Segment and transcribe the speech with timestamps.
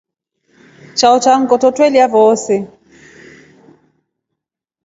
[0.97, 2.61] Chao cha ngʼoto twelya vozee.